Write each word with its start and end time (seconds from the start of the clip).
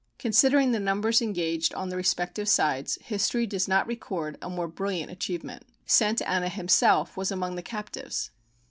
Considering 0.17 0.71
the 0.71 0.79
numbers 0.79 1.21
engaged 1.21 1.75
on 1.75 1.89
the 1.89 1.95
respective 1.95 2.49
sides, 2.49 2.97
history 3.03 3.45
does 3.45 3.67
not 3.67 3.85
record 3.85 4.35
a 4.41 4.49
more 4.49 4.67
brilliant 4.67 5.11
achievement. 5.11 5.63
Santa 5.85 6.27
Anna 6.27 6.49
himself 6.49 7.15
was 7.15 7.29
among 7.29 7.53
the 7.53 7.61
captives. 7.61 8.31